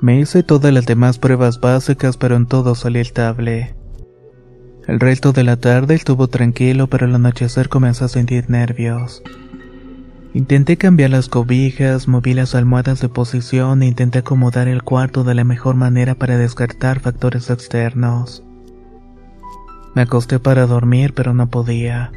Me 0.02 0.20
hice 0.20 0.44
todas 0.44 0.74
las 0.74 0.86
demás 0.86 1.18
pruebas 1.18 1.62
básicas, 1.62 2.18
pero 2.18 2.36
en 2.36 2.46
todo 2.46 2.76
salí 2.76 3.00
estable. 3.00 3.74
El 4.86 5.00
resto 5.00 5.32
de 5.32 5.46
la 5.46 5.56
tarde 5.56 5.96
estuvo 5.96 6.28
tranquilo, 6.28 6.88
pero 6.88 7.06
al 7.06 7.16
anochecer 7.16 7.70
comencé 7.70 8.04
a 8.04 8.10
sentir 8.10 8.50
nervios. 8.50 9.24
Intenté 10.36 10.78
cambiar 10.78 11.12
las 11.12 11.30
cobijas, 11.30 12.08
moví 12.08 12.34
las 12.34 12.56
almohadas 12.56 13.00
de 13.00 13.08
posición 13.08 13.84
e 13.84 13.88
intenté 13.88 14.20
acomodar 14.20 14.68
el 14.68 14.82
cuarto 14.82 15.24
de 15.24 15.36
la 15.36 15.44
mejor 15.44 15.76
manera 15.76 16.16
para 16.16 16.38
descartar 16.38 17.00
factores 17.02 17.52
externos. 17.52 18.44
Me 19.94 20.02
acosté 20.02 20.40
para 20.40 20.66
dormir, 20.66 21.14
pero 21.14 21.36
no 21.36 21.52
podía. 21.52 22.12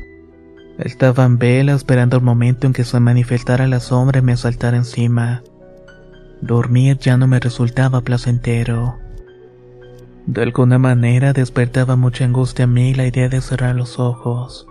Estaba 0.78 1.26
en 1.26 1.36
vela 1.38 1.74
esperando 1.74 2.16
el 2.16 2.22
momento 2.22 2.66
en 2.66 2.72
que 2.72 2.84
se 2.84 3.00
manifestara 3.00 3.66
la 3.66 3.80
sombra 3.80 4.20
y 4.20 4.22
me 4.22 4.36
saltara 4.38 4.78
encima. 4.78 5.42
Dormir 6.40 6.96
ya 6.98 7.18
no 7.18 7.26
me 7.26 7.38
resultaba 7.38 8.00
placentero. 8.00 8.96
De 10.24 10.42
alguna 10.42 10.78
manera 10.78 11.34
despertaba 11.34 11.96
mucha 11.96 12.24
angustia 12.24 12.64
a 12.64 12.68
mí 12.68 12.94
la 12.94 13.06
idea 13.06 13.28
de 13.28 13.42
cerrar 13.42 13.76
los 13.76 13.98
ojos. 13.98 14.66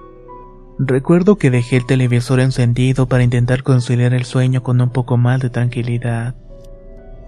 Recuerdo 0.78 1.38
que 1.38 1.52
dejé 1.52 1.78
el 1.78 1.86
televisor 1.86 2.42
encendido 2.42 3.08
para 3.08 3.24
intentar 3.24 3.64
conciliar 3.64 4.14
el 4.14 4.26
sueño 4.26 4.62
con 4.62 4.82
un 4.82 4.90
poco 4.90 5.16
más 5.16 5.40
de 5.40 5.50
tranquilidad. 5.50 6.36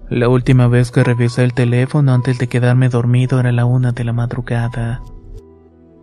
La 0.09 0.27
última 0.27 0.67
vez 0.67 0.91
que 0.91 1.03
revisé 1.03 1.43
el 1.43 1.53
teléfono 1.53 2.13
antes 2.13 2.39
de 2.39 2.47
quedarme 2.47 2.89
dormido 2.89 3.39
era 3.39 3.53
la 3.53 3.65
una 3.65 3.93
de 3.93 4.03
la 4.03 4.13
madrugada. 4.13 5.01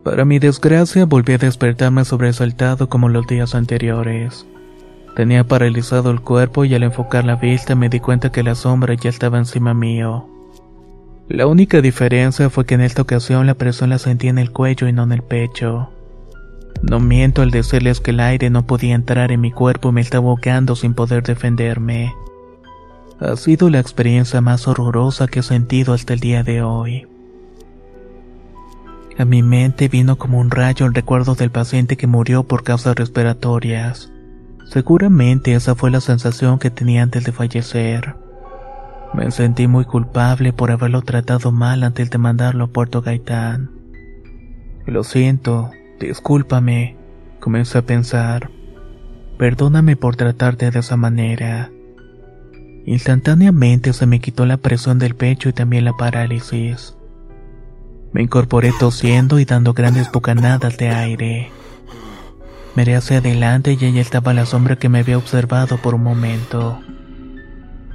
Para 0.04 0.24
mi 0.24 0.38
desgracia 0.38 1.04
volví 1.04 1.34
a 1.34 1.38
despertarme 1.38 2.04
sobresaltado 2.04 2.88
como 2.88 3.08
los 3.08 3.26
días 3.26 3.54
anteriores. 3.54 4.46
Tenía 5.14 5.44
paralizado 5.44 6.10
el 6.10 6.20
cuerpo 6.20 6.64
y 6.64 6.74
al 6.74 6.82
enfocar 6.82 7.24
la 7.24 7.36
vista 7.36 7.74
me 7.74 7.88
di 7.88 8.00
cuenta 8.00 8.32
que 8.32 8.42
la 8.42 8.54
sombra 8.54 8.94
ya 8.94 9.10
estaba 9.10 9.38
encima 9.38 9.72
mío. 9.72 10.28
La 11.28 11.46
única 11.46 11.80
diferencia 11.80 12.50
fue 12.50 12.66
que 12.66 12.74
en 12.74 12.82
esta 12.82 13.02
ocasión 13.02 13.46
la 13.46 13.54
presión 13.54 13.90
la 13.90 13.98
sentí 13.98 14.28
en 14.28 14.38
el 14.38 14.50
cuello 14.50 14.88
y 14.88 14.92
no 14.92 15.04
en 15.04 15.12
el 15.12 15.22
pecho. 15.22 15.93
No 16.82 17.00
miento 17.00 17.42
al 17.42 17.50
decirles 17.50 18.00
que 18.00 18.10
el 18.10 18.20
aire 18.20 18.50
no 18.50 18.66
podía 18.66 18.94
entrar 18.94 19.32
en 19.32 19.40
mi 19.40 19.50
cuerpo 19.50 19.88
y 19.88 19.92
me 19.92 20.00
estaba 20.00 20.28
ahogando 20.28 20.76
sin 20.76 20.94
poder 20.94 21.22
defenderme. 21.22 22.14
Ha 23.20 23.36
sido 23.36 23.70
la 23.70 23.80
experiencia 23.80 24.40
más 24.40 24.66
horrorosa 24.68 25.28
que 25.28 25.40
he 25.40 25.42
sentido 25.42 25.94
hasta 25.94 26.12
el 26.12 26.20
día 26.20 26.42
de 26.42 26.62
hoy. 26.62 27.06
A 29.16 29.24
mi 29.24 29.42
mente 29.42 29.88
vino 29.88 30.16
como 30.16 30.40
un 30.40 30.50
rayo 30.50 30.86
el 30.86 30.94
recuerdo 30.94 31.36
del 31.36 31.50
paciente 31.50 31.96
que 31.96 32.08
murió 32.08 32.42
por 32.42 32.64
causas 32.64 32.96
respiratorias. 32.96 34.10
Seguramente 34.66 35.54
esa 35.54 35.76
fue 35.76 35.90
la 35.92 36.00
sensación 36.00 36.58
que 36.58 36.70
tenía 36.70 37.04
antes 37.04 37.24
de 37.24 37.30
fallecer. 37.30 38.16
Me 39.12 39.30
sentí 39.30 39.68
muy 39.68 39.84
culpable 39.84 40.52
por 40.52 40.72
haberlo 40.72 41.02
tratado 41.02 41.52
mal 41.52 41.84
antes 41.84 42.10
de 42.10 42.18
mandarlo 42.18 42.64
a 42.64 42.68
Puerto 42.68 43.02
Gaitán. 43.02 43.70
Lo 44.86 45.04
siento, 45.04 45.70
discúlpame, 46.08 46.96
comencé 47.40 47.78
a 47.78 47.82
pensar. 47.82 48.50
Perdóname 49.38 49.96
por 49.96 50.16
tratarte 50.16 50.70
de 50.70 50.78
esa 50.78 50.96
manera. 50.96 51.70
Instantáneamente 52.87 53.92
se 53.92 54.06
me 54.06 54.20
quitó 54.20 54.46
la 54.46 54.58
presión 54.58 54.99
del 54.99 55.14
pecho 55.14 55.49
y 55.49 55.52
también 55.52 55.84
la 55.84 55.94
parálisis. 55.94 56.96
Me 58.12 58.23
incorporé 58.23 58.73
tosiendo 58.78 59.38
y 59.38 59.44
dando 59.44 59.73
grandes 59.75 60.11
bocanadas 60.12 60.76
de 60.76 60.90
aire. 60.90 61.50
Miré 62.76 62.96
hacia 62.96 63.18
adelante 63.18 63.76
y 63.78 63.84
ella 63.84 64.00
estaba 64.00 64.34
la 64.34 64.46
sombra 64.46 64.76
que 64.76 64.88
me 64.88 65.00
había 65.00 65.18
observado 65.18 65.78
por 65.78 65.94
un 65.94 66.02
momento. 66.02 66.80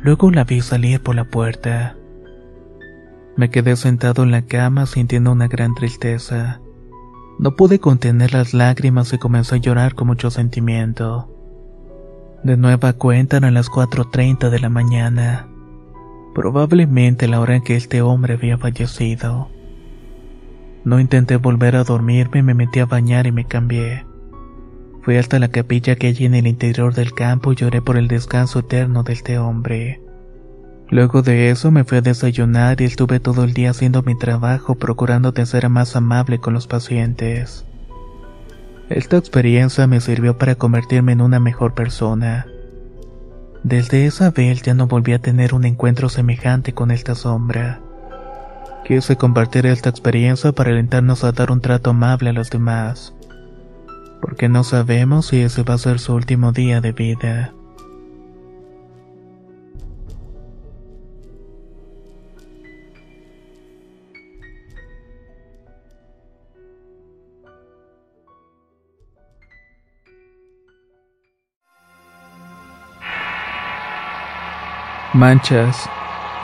Luego 0.01 0.31
la 0.31 0.43
vi 0.43 0.61
salir 0.61 1.01
por 1.01 1.15
la 1.15 1.25
puerta. 1.25 1.95
Me 3.35 3.49
quedé 3.49 3.75
sentado 3.75 4.23
en 4.23 4.31
la 4.31 4.41
cama 4.41 4.85
sintiendo 4.85 5.31
una 5.31 5.47
gran 5.47 5.75
tristeza. 5.75 6.59
No 7.39 7.55
pude 7.55 7.79
contener 7.79 8.33
las 8.33 8.53
lágrimas 8.53 9.13
y 9.13 9.17
comencé 9.17 9.55
a 9.55 9.59
llorar 9.59 9.95
con 9.95 10.07
mucho 10.07 10.29
sentimiento. 10.29 11.29
De 12.43 12.57
nueva 12.57 12.91
cuenta 12.91 13.37
eran 13.37 13.53
las 13.53 13.69
4.30 13.69 14.49
de 14.49 14.59
la 14.59 14.67
mañana. 14.67 15.47
Probablemente 16.35 17.29
la 17.29 17.39
hora 17.39 17.55
en 17.55 17.63
que 17.63 17.77
este 17.77 18.01
hombre 18.01 18.33
había 18.33 18.57
fallecido. 18.57 19.47
No 20.83 20.99
intenté 20.99 21.37
volver 21.37 21.77
a 21.77 21.85
dormirme, 21.85 22.43
me 22.43 22.53
metí 22.53 22.79
a 22.79 22.85
bañar 22.85 23.25
y 23.25 23.31
me 23.31 23.45
cambié. 23.45 24.05
Fui 25.01 25.15
hasta 25.15 25.39
la 25.39 25.47
capilla 25.47 25.95
que 25.95 26.07
hay 26.07 26.25
en 26.25 26.35
el 26.35 26.45
interior 26.45 26.93
del 26.93 27.13
campo 27.13 27.53
y 27.53 27.55
lloré 27.55 27.81
por 27.81 27.95
el 27.95 28.09
descanso 28.09 28.59
eterno 28.59 29.03
de 29.03 29.13
este 29.13 29.39
hombre. 29.39 30.01
Luego 30.89 31.21
de 31.21 31.51
eso 31.51 31.71
me 31.71 31.83
fui 31.83 31.99
a 31.99 32.01
desayunar 32.01 32.81
y 32.81 32.85
estuve 32.85 33.19
todo 33.19 33.43
el 33.43 33.53
día 33.53 33.71
haciendo 33.71 34.01
mi 34.01 34.17
trabajo 34.17 34.75
procurando 34.75 35.33
ser 35.45 35.69
más 35.69 35.95
amable 35.95 36.39
con 36.39 36.53
los 36.53 36.67
pacientes. 36.67 37.65
Esta 38.89 39.17
experiencia 39.17 39.85
me 39.85 40.01
sirvió 40.01 40.37
para 40.37 40.55
convertirme 40.55 41.11
en 41.11 41.21
una 41.21 41.39
mejor 41.39 41.75
persona. 41.75 42.47
Desde 43.63 44.05
esa 44.05 44.31
vez 44.31 44.63
ya 44.63 44.73
no 44.73 44.87
volví 44.87 45.13
a 45.13 45.19
tener 45.19 45.53
un 45.53 45.65
encuentro 45.65 46.09
semejante 46.09 46.73
con 46.73 46.89
esta 46.89 47.13
sombra. 47.13 47.81
Quise 48.85 49.15
compartir 49.15 49.67
esta 49.67 49.89
experiencia 49.89 50.51
para 50.53 50.71
alentarnos 50.71 51.23
a 51.23 51.31
dar 51.31 51.51
un 51.51 51.61
trato 51.61 51.91
amable 51.91 52.31
a 52.31 52.33
los 52.33 52.49
demás 52.49 53.13
porque 54.19 54.49
no 54.49 54.63
sabemos 54.63 55.27
si 55.27 55.41
ese 55.41 55.63
va 55.63 55.75
a 55.75 55.77
ser 55.77 55.99
su 55.99 56.13
último 56.13 56.51
día 56.51 56.81
de 56.81 56.91
vida. 56.91 57.53
Manchas. 75.19 75.89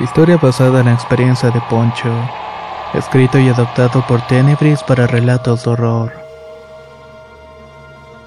Historia 0.02 0.36
basada 0.36 0.82
en 0.82 0.88
la 0.88 0.94
experiencia 0.94 1.50
de 1.50 1.62
Poncho. 1.70 2.14
Escrito 2.94 3.40
y 3.40 3.48
adaptado 3.48 4.06
por 4.06 4.28
Tenebris 4.28 4.84
para 4.84 5.08
relatos 5.08 5.64
de 5.64 5.72
horror. 5.72 6.12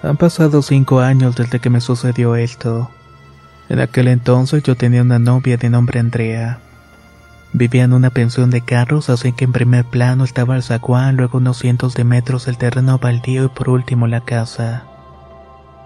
Han 0.02 0.16
pasado 0.16 0.62
cinco 0.62 1.00
años 1.00 1.36
desde 1.36 1.60
que 1.60 1.68
me 1.68 1.82
sucedió 1.82 2.34
esto. 2.34 2.90
En 3.68 3.78
aquel 3.78 4.08
entonces 4.08 4.62
yo 4.62 4.74
tenía 4.74 5.02
una 5.02 5.18
novia 5.18 5.58
de 5.58 5.68
nombre 5.68 6.00
Andrea. 6.00 6.60
Vivía 7.52 7.84
en 7.84 7.92
una 7.92 8.08
pensión 8.08 8.48
de 8.48 8.62
carros, 8.62 9.10
así 9.10 9.34
que 9.34 9.44
en 9.44 9.52
primer 9.52 9.84
plano 9.84 10.24
estaba 10.24 10.56
el 10.56 10.62
zaguán, 10.62 11.18
luego 11.18 11.36
unos 11.36 11.58
cientos 11.58 11.92
de 11.92 12.04
metros 12.04 12.48
el 12.48 12.56
terreno 12.56 12.98
baldío 12.98 13.44
y 13.44 13.48
por 13.48 13.68
último 13.68 14.06
la 14.06 14.22
casa. 14.22 14.84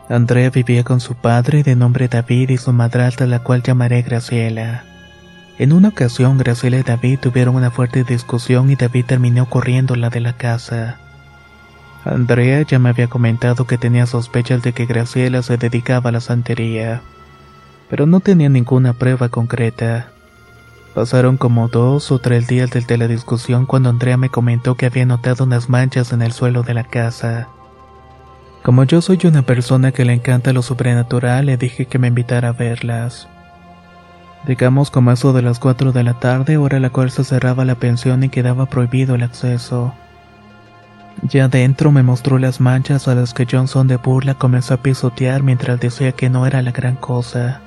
Andrea 0.08 0.50
vivía 0.50 0.84
con 0.84 1.00
su 1.00 1.14
padre 1.14 1.62
de 1.62 1.76
nombre 1.76 2.08
David 2.08 2.50
y 2.50 2.58
su 2.58 2.72
madrastra 2.72 3.26
la 3.26 3.38
cual 3.38 3.62
llamaré 3.62 4.02
Graciela. 4.02 4.84
En 5.58 5.72
una 5.72 5.88
ocasión 5.88 6.38
Graciela 6.38 6.78
y 6.78 6.82
David 6.82 7.20
tuvieron 7.20 7.54
una 7.54 7.70
fuerte 7.70 8.04
discusión 8.04 8.70
y 8.70 8.74
David 8.74 9.04
terminó 9.06 9.48
corriendo 9.48 9.94
la 9.94 10.10
de 10.10 10.20
la 10.20 10.32
casa. 10.32 10.98
Andrea 12.04 12.62
ya 12.62 12.78
me 12.78 12.88
había 12.88 13.06
comentado 13.06 13.66
que 13.66 13.78
tenía 13.78 14.06
sospechas 14.06 14.62
de 14.62 14.72
que 14.72 14.86
Graciela 14.86 15.42
se 15.42 15.56
dedicaba 15.56 16.10
a 16.10 16.12
la 16.12 16.20
santería, 16.20 17.00
pero 17.88 18.06
no 18.06 18.20
tenía 18.20 18.48
ninguna 18.48 18.94
prueba 18.94 19.28
concreta. 19.28 20.08
Pasaron 20.94 21.36
como 21.36 21.68
dos 21.68 22.10
o 22.10 22.18
tres 22.18 22.48
días 22.48 22.70
desde 22.70 22.98
la 22.98 23.06
discusión 23.06 23.66
cuando 23.66 23.88
Andrea 23.88 24.16
me 24.16 24.30
comentó 24.30 24.74
que 24.74 24.86
había 24.86 25.06
notado 25.06 25.44
unas 25.44 25.68
manchas 25.68 26.12
en 26.12 26.22
el 26.22 26.32
suelo 26.32 26.64
de 26.64 26.74
la 26.74 26.84
casa. 26.84 27.48
Como 28.62 28.84
yo 28.84 29.02
soy 29.02 29.18
una 29.24 29.42
persona 29.42 29.90
que 29.90 30.04
le 30.04 30.12
encanta 30.12 30.52
lo 30.52 30.62
sobrenatural, 30.62 31.46
le 31.46 31.56
dije 31.56 31.86
que 31.86 31.98
me 31.98 32.08
invitara 32.08 32.50
a 32.50 32.52
verlas. 32.52 33.28
Digamos 34.46 34.90
como 34.90 35.10
eso 35.10 35.32
de 35.32 35.42
las 35.42 35.58
cuatro 35.58 35.90
de 35.90 36.04
la 36.04 36.14
tarde, 36.14 36.56
hora 36.56 36.76
a 36.76 36.80
la 36.80 36.90
cual 36.90 37.10
se 37.10 37.24
cerraba 37.24 37.64
la 37.64 37.74
pensión 37.74 38.22
y 38.22 38.28
quedaba 38.28 38.66
prohibido 38.66 39.16
el 39.16 39.24
acceso. 39.24 39.94
Ya 41.22 41.48
dentro 41.48 41.90
me 41.90 42.04
mostró 42.04 42.38
las 42.38 42.60
manchas 42.60 43.08
a 43.08 43.16
las 43.16 43.34
que 43.34 43.46
Johnson 43.50 43.88
de 43.88 43.96
burla 43.96 44.34
comenzó 44.34 44.74
a 44.74 44.82
pisotear 44.82 45.42
mientras 45.42 45.80
decía 45.80 46.12
que 46.12 46.30
no 46.30 46.46
era 46.46 46.62
la 46.62 46.70
gran 46.70 46.94
cosa. 46.94 47.60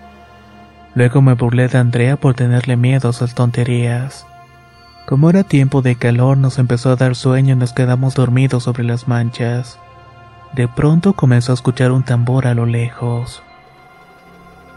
Luego 0.96 1.22
me 1.22 1.34
burlé 1.34 1.68
de 1.68 1.78
Andrea 1.78 2.16
por 2.16 2.36
tenerle 2.36 2.78
miedo 2.78 3.10
a 3.10 3.14
sus 3.14 3.36
tonterías. 3.36 4.26
Como 5.06 5.30
era 5.30 5.44
tiempo 5.44 5.82
de 5.82 5.96
calor 5.98 6.38
nos 6.38 6.58
empezó 6.58 6.90
a 6.90 6.96
dar 6.96 7.16
sueño 7.16 7.54
y 7.54 7.58
nos 7.58 7.74
quedamos 7.74 8.16
dormidos 8.16 8.64
sobre 8.64 8.86
las 8.86 9.08
manchas. 9.08 9.78
De 10.56 10.70
pronto 10.70 11.12
comenzó 11.12 11.52
a 11.52 11.56
escuchar 11.56 11.92
un 11.92 12.04
tambor 12.04 12.48
a 12.48 12.54
lo 12.54 12.66
lejos. 12.66 13.44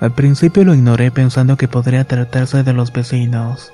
Al 0.00 0.10
principio 0.10 0.64
lo 0.64 0.74
ignoré 0.74 1.12
pensando 1.12 1.56
que 1.56 1.68
podría 1.68 2.02
tratarse 2.04 2.64
de 2.64 2.72
los 2.72 2.92
vecinos. 2.92 3.72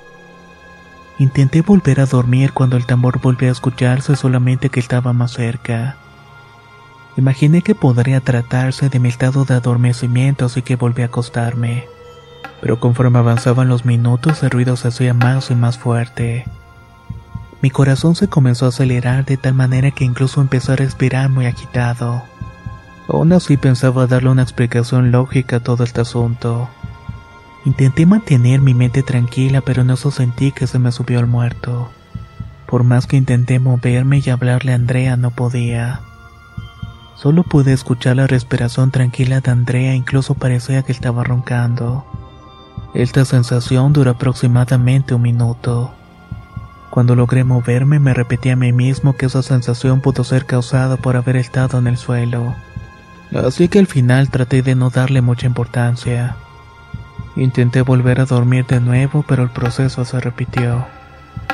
Intenté 1.17 1.61
volver 1.61 1.99
a 2.01 2.05
dormir 2.05 2.51
cuando 2.53 2.77
el 2.77 2.85
tambor 2.85 3.19
volvió 3.21 3.49
a 3.49 3.51
escucharse 3.51 4.15
solamente 4.15 4.69
que 4.69 4.79
estaba 4.79 5.13
más 5.13 5.31
cerca. 5.31 5.97
Imaginé 7.17 7.63
que 7.63 7.73
podría 7.73 8.21
tratarse 8.21 8.89
de 8.89 8.99
mi 8.99 9.09
estado 9.09 9.43
de 9.45 9.55
adormecimiento 9.55 10.45
así 10.45 10.61
que 10.61 10.75
volví 10.75 11.01
a 11.01 11.05
acostarme. 11.05 11.85
pero 12.61 12.79
conforme 12.79 13.19
avanzaban 13.19 13.67
los 13.67 13.85
minutos 13.85 14.43
el 14.43 14.49
ruido 14.49 14.75
se 14.75 14.89
hacía 14.89 15.13
más 15.13 15.49
y 15.49 15.55
más 15.55 15.77
fuerte. 15.77 16.45
Mi 17.65 17.71
corazón 17.71 18.13
se 18.13 18.27
comenzó 18.27 18.67
a 18.67 18.69
acelerar 18.69 19.25
de 19.25 19.37
tal 19.37 19.55
manera 19.55 19.89
que 19.89 20.05
incluso 20.05 20.39
empezó 20.39 20.73
a 20.73 20.75
respirar 20.75 21.29
muy 21.29 21.47
agitado. 21.47 22.21
Aún 23.07 23.33
así 23.33 23.57
pensaba 23.57 24.05
darle 24.05 24.29
una 24.29 24.43
explicación 24.43 25.11
lógica 25.11 25.55
a 25.55 25.59
todo 25.61 25.83
este 25.83 26.01
asunto. 26.01 26.69
Intenté 27.65 28.05
mantener 28.05 28.61
mi 28.61 28.75
mente 28.75 29.01
tranquila, 29.01 29.61
pero 29.61 29.81
en 29.81 29.89
eso 29.89 30.11
sentí 30.11 30.51
que 30.51 30.67
se 30.67 30.77
me 30.77 30.91
subió 30.91 31.19
el 31.19 31.25
muerto. 31.25 31.89
Por 32.67 32.83
más 32.83 33.07
que 33.07 33.17
intenté 33.17 33.57
moverme 33.57 34.21
y 34.23 34.29
hablarle 34.29 34.71
a 34.71 34.75
Andrea, 34.75 35.17
no 35.17 35.31
podía. 35.31 36.01
Solo 37.15 37.41
pude 37.41 37.73
escuchar 37.73 38.17
la 38.17 38.27
respiración 38.27 38.91
tranquila 38.91 39.41
de 39.41 39.49
Andrea, 39.49 39.95
incluso 39.95 40.35
parecía 40.35 40.83
que 40.83 40.91
estaba 40.91 41.23
roncando. 41.23 42.05
Esta 42.93 43.25
sensación 43.25 43.91
duró 43.91 44.11
aproximadamente 44.11 45.15
un 45.15 45.23
minuto. 45.23 45.95
Cuando 46.95 47.13
logré 47.13 47.43
moverme, 47.43 47.99
me 47.99 48.13
repetí 48.13 48.51
a 48.51 48.55
mí 48.55 48.71
mismo 48.71 49.17
que 49.17 49.25
esa 49.25 49.43
sensación 49.43 49.99
pudo 49.99 50.23
ser 50.23 50.45
causada 50.45 50.95
por 50.95 51.17
haber 51.17 51.35
estado 51.35 51.77
en 51.77 51.87
el 51.87 51.97
suelo. 51.97 52.55
Así 53.33 53.67
que 53.67 53.79
al 53.79 53.87
final 53.87 54.29
traté 54.29 54.61
de 54.61 54.75
no 54.75 54.91
darle 54.91 55.19
mucha 55.19 55.45
importancia. 55.45 56.37
Intenté 57.35 57.81
volver 57.81 58.21
a 58.21 58.25
dormir 58.25 58.65
de 58.65 58.79
nuevo, 58.79 59.25
pero 59.27 59.43
el 59.43 59.49
proceso 59.49 60.05
se 60.05 60.21
repitió. 60.21 60.85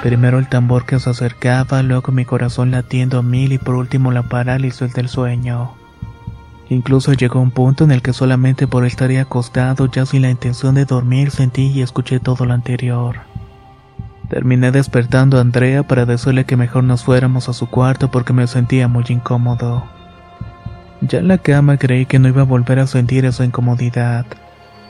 Primero 0.04 0.38
el 0.38 0.48
tambor 0.48 0.86
que 0.86 1.00
se 1.00 1.10
acercaba, 1.10 1.82
luego 1.82 2.12
mi 2.12 2.24
corazón 2.24 2.70
latiendo 2.70 3.18
a 3.18 3.24
mil 3.24 3.52
y 3.52 3.58
por 3.58 3.74
último 3.74 4.12
la 4.12 4.22
parálisis 4.22 4.94
del 4.94 5.10
sueño. 5.10 5.72
Incluso 6.70 7.14
llegó 7.14 7.40
un 7.40 7.50
punto 7.50 7.84
en 7.84 7.90
el 7.90 8.04
que 8.04 8.14
solamente 8.14 8.68
por 8.68 8.86
estar 8.86 9.10
acostado 9.14 9.88
ya 9.88 10.06
sin 10.06 10.22
la 10.22 10.30
intención 10.30 10.76
de 10.76 10.86
dormir 10.86 11.32
sentí 11.32 11.72
y 11.72 11.82
escuché 11.82 12.20
todo 12.20 12.46
lo 12.46 12.54
anterior. 12.54 13.31
Terminé 14.32 14.72
despertando 14.72 15.38
a 15.38 15.42
Andrea 15.42 15.84
para 15.84 16.06
decirle 16.06 16.46
que 16.46 16.56
mejor 16.56 16.86
nos 16.86 17.04
fuéramos 17.04 17.50
a 17.50 17.54
su 17.54 17.70
cuarto 17.70 18.10
porque 18.10 18.32
me 18.32 18.48
sentía 18.48 18.88
muy 18.88 19.04
incómodo. 19.10 19.84
Ya 21.02 21.20
en 21.20 21.28
la 21.28 21.38
cama 21.38 21.76
creí 21.76 22.06
que 22.06 22.18
no 22.18 22.30
iba 22.30 22.44
a 22.44 22.46
volver 22.46 22.80
a 22.80 22.88
sentir 22.88 23.26
esa 23.26 23.44
incomodidad, 23.44 24.26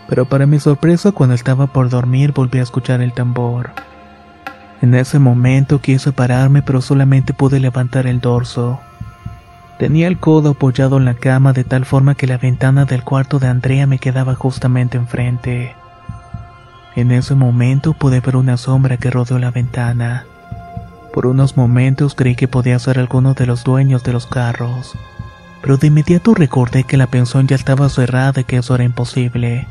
pero 0.07 0.25
para 0.25 0.45
mi 0.45 0.59
sorpresa 0.59 1.11
cuando 1.11 1.33
estaba 1.33 1.65
por 1.65 1.89
dormir 1.89 2.33
volví 2.33 2.59
a 2.59 2.61
escuchar 2.61 3.01
el 3.01 3.13
tambor. 3.13 3.71
En 4.79 4.93
ese 4.93 5.17
momento 5.17 5.81
quise 5.81 6.11
pararme 6.11 6.61
pero 6.61 6.79
solamente 6.79 7.33
pude 7.33 7.59
levantar 7.59 8.05
el 8.05 8.21
dorso. 8.21 8.79
Tenía 9.79 10.07
el 10.07 10.19
codo 10.19 10.51
apoyado 10.51 10.97
en 10.97 11.05
la 11.05 11.15
cama 11.15 11.51
de 11.51 11.63
tal 11.63 11.85
forma 11.85 12.13
que 12.13 12.27
la 12.27 12.37
ventana 12.37 12.85
del 12.85 13.03
cuarto 13.03 13.39
de 13.39 13.47
Andrea 13.47 13.87
me 13.87 13.97
quedaba 13.97 14.35
justamente 14.35 14.99
enfrente. 14.99 15.73
En 16.95 17.11
ese 17.11 17.35
momento 17.35 17.93
pude 17.93 18.19
ver 18.19 18.35
una 18.35 18.57
sombra 18.57 18.97
que 18.97 19.09
rodeó 19.09 19.39
la 19.39 19.51
ventana. 19.51 20.25
Por 21.13 21.25
unos 21.25 21.57
momentos 21.57 22.15
creí 22.15 22.35
que 22.35 22.47
podía 22.47 22.79
ser 22.79 22.99
alguno 22.99 23.33
de 23.33 23.45
los 23.45 23.63
dueños 23.63 24.03
de 24.03 24.13
los 24.13 24.27
carros 24.27 24.95
pero 25.61 25.77
de 25.77 25.87
inmediato 25.87 26.33
recordé 26.33 26.83
que 26.83 26.97
la 26.97 27.07
pensión 27.07 27.47
ya 27.47 27.55
estaba 27.55 27.87
cerrada 27.89 28.41
y 28.41 28.43
que 28.43 28.57
eso 28.57 28.75
era 28.75 28.83
imposible. 28.83 29.67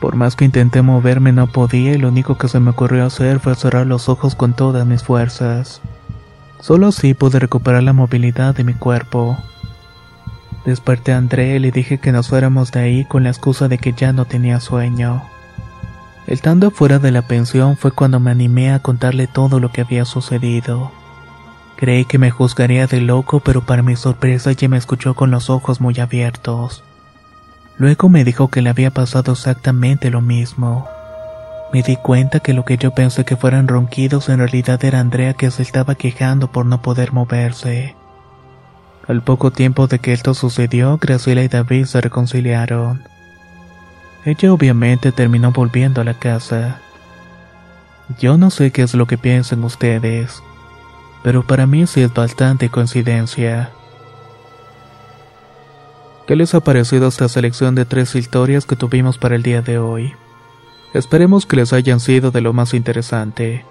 Por 0.00 0.14
más 0.14 0.36
que 0.36 0.44
intenté 0.44 0.82
moverme 0.82 1.32
no 1.32 1.46
podía 1.46 1.92
y 1.92 1.98
lo 1.98 2.08
único 2.08 2.38
que 2.38 2.48
se 2.48 2.60
me 2.60 2.70
ocurrió 2.70 3.04
hacer 3.04 3.40
fue 3.40 3.54
cerrar 3.54 3.86
los 3.86 4.08
ojos 4.08 4.34
con 4.34 4.54
todas 4.54 4.86
mis 4.86 5.02
fuerzas. 5.02 5.80
Solo 6.60 6.88
así 6.88 7.14
pude 7.14 7.38
recuperar 7.38 7.82
la 7.82 7.92
movilidad 7.92 8.54
de 8.54 8.64
mi 8.64 8.74
cuerpo. 8.74 9.38
Desperté 10.66 11.12
a 11.12 11.18
André 11.18 11.56
y 11.56 11.58
le 11.58 11.70
dije 11.70 11.98
que 11.98 12.12
nos 12.12 12.28
fuéramos 12.28 12.70
de 12.70 12.80
ahí 12.80 13.04
con 13.06 13.24
la 13.24 13.30
excusa 13.30 13.68
de 13.68 13.78
que 13.78 13.94
ya 13.94 14.12
no 14.12 14.26
tenía 14.26 14.60
sueño. 14.60 15.22
Estando 16.26 16.70
fuera 16.70 16.98
de 16.98 17.10
la 17.10 17.22
pensión 17.22 17.76
fue 17.76 17.90
cuando 17.92 18.20
me 18.20 18.30
animé 18.30 18.72
a 18.72 18.78
contarle 18.80 19.26
todo 19.26 19.58
lo 19.58 19.72
que 19.72 19.80
había 19.80 20.04
sucedido. 20.04 20.92
Creí 21.76 22.04
que 22.04 22.18
me 22.18 22.30
juzgaría 22.30 22.86
de 22.86 23.00
loco, 23.00 23.40
pero 23.40 23.64
para 23.64 23.82
mi 23.82 23.96
sorpresa 23.96 24.50
ella 24.50 24.68
me 24.68 24.76
escuchó 24.76 25.14
con 25.14 25.30
los 25.30 25.48
ojos 25.48 25.80
muy 25.80 25.98
abiertos. 25.98 26.84
Luego 27.78 28.10
me 28.10 28.24
dijo 28.24 28.48
que 28.48 28.60
le 28.60 28.68
había 28.68 28.90
pasado 28.90 29.32
exactamente 29.32 30.10
lo 30.10 30.20
mismo. 30.20 30.86
Me 31.72 31.82
di 31.82 31.96
cuenta 31.96 32.40
que 32.40 32.52
lo 32.52 32.64
que 32.64 32.76
yo 32.76 32.90
pensé 32.90 33.24
que 33.24 33.36
fueran 33.36 33.68
ronquidos 33.68 34.28
en 34.28 34.38
realidad 34.38 34.84
era 34.84 35.00
Andrea 35.00 35.32
que 35.34 35.50
se 35.50 35.62
estaba 35.62 35.94
quejando 35.94 36.52
por 36.52 36.66
no 36.66 36.82
poder 36.82 37.12
moverse. 37.12 37.96
Al 39.08 39.22
poco 39.22 39.50
tiempo 39.50 39.86
de 39.86 39.98
que 40.00 40.12
esto 40.12 40.34
sucedió, 40.34 40.98
Graciela 40.98 41.42
y 41.42 41.48
David 41.48 41.86
se 41.86 42.00
reconciliaron. 42.00 43.02
Ella 44.24 44.52
obviamente 44.52 45.12
terminó 45.12 45.50
volviendo 45.52 46.00
a 46.00 46.04
la 46.04 46.14
casa. 46.14 46.80
Yo 48.18 48.36
no 48.36 48.50
sé 48.50 48.70
qué 48.70 48.82
es 48.82 48.94
lo 48.94 49.06
que 49.06 49.18
piensan 49.18 49.64
ustedes 49.64 50.42
pero 51.22 51.46
para 51.46 51.66
mí 51.66 51.86
sí 51.86 52.02
es 52.02 52.12
bastante 52.12 52.68
coincidencia. 52.70 53.70
¿Qué 56.26 56.36
les 56.36 56.54
ha 56.54 56.60
parecido 56.60 57.08
esta 57.08 57.28
selección 57.28 57.74
de 57.74 57.84
tres 57.84 58.14
historias 58.14 58.64
que 58.64 58.76
tuvimos 58.76 59.18
para 59.18 59.34
el 59.34 59.42
día 59.42 59.62
de 59.62 59.78
hoy? 59.78 60.14
Esperemos 60.94 61.46
que 61.46 61.56
les 61.56 61.72
hayan 61.72 62.00
sido 62.00 62.30
de 62.30 62.40
lo 62.40 62.52
más 62.52 62.72
interesante. 62.72 63.64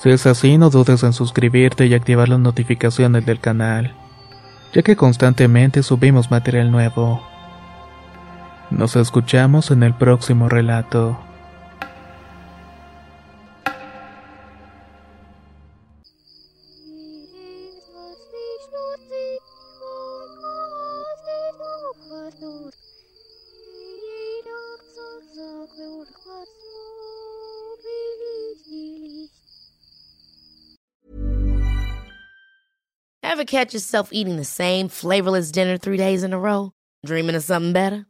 Si 0.00 0.10
es 0.10 0.26
así, 0.26 0.58
no 0.58 0.70
dudes 0.70 1.02
en 1.02 1.12
suscribirte 1.12 1.86
y 1.86 1.94
activar 1.94 2.28
las 2.28 2.38
notificaciones 2.38 3.26
del 3.26 3.40
canal, 3.40 3.94
ya 4.72 4.82
que 4.82 4.96
constantemente 4.96 5.82
subimos 5.82 6.30
material 6.30 6.70
nuevo. 6.70 7.22
Nos 8.70 8.94
escuchamos 8.96 9.70
en 9.70 9.82
el 9.82 9.94
próximo 9.94 10.48
relato. 10.48 11.18
Ever 33.22 33.44
catch 33.44 33.72
yourself 33.72 34.10
eating 34.12 34.36
the 34.36 34.44
same 34.44 34.88
flavorless 34.88 35.50
dinner 35.50 35.78
three 35.78 35.96
days 35.96 36.22
in 36.22 36.32
a 36.32 36.38
row? 36.38 36.72
Dreaming 37.06 37.36
of 37.36 37.42
something 37.42 37.72
better? 37.72 38.09